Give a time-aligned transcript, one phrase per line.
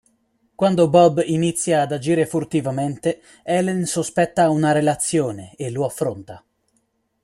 [0.55, 6.43] Quando Bob inizia ad agire furtivamente, Helen sospetta una relazione e lo affronta.